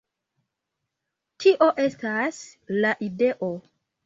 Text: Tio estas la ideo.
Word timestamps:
Tio 1.43 1.67
estas 1.83 2.41
la 2.81 2.95
ideo. 3.11 3.53